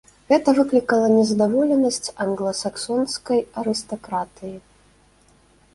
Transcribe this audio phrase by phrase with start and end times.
[0.29, 4.55] Гэта выклікала незадаволенасць англасаксонскай арыстакратыі.